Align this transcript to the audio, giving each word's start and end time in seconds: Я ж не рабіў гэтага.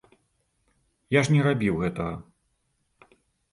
Я 1.19 1.23
ж 1.27 1.35
не 1.35 1.41
рабіў 1.49 1.79
гэтага. 1.83 2.17